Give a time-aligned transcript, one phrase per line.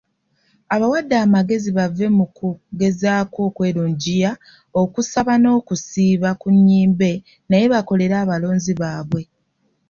[0.75, 4.31] Abawadde amagezi bave mu kugezaako okwerungiya,
[4.81, 7.11] okusaba n'okusiiba ku nnyimbe
[7.49, 9.21] naye bakolere abalonzi baabwe.